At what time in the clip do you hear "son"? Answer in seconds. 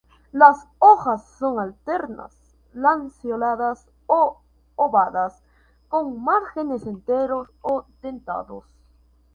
1.37-1.59